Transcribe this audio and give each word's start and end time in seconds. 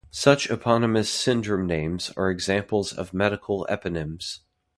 Such 0.09 0.49
eponymous 0.49 1.11
syndrome 1.11 1.67
names 1.67 2.11
are 2.17 2.31
examples 2.31 2.91
of 2.91 3.13
medical 3.13 3.67
eponyms. 3.69 4.39